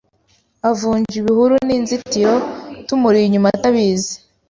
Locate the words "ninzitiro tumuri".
1.67-3.19